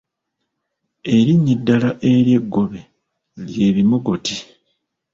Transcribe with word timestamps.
Erinnya 1.15 1.51
eddala 1.57 1.89
ery'eggobe 2.11 2.81
lye 3.49 3.67
bimogoti. 3.75 4.35